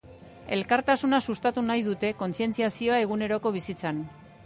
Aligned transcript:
Elkartasuna 0.55 1.19
sustatu 1.27 1.65
nahi 1.69 1.85
dute, 1.89 2.13
kontzientziazioa 2.25 3.01
eguneroko 3.07 3.57
bizitzan. 3.61 4.07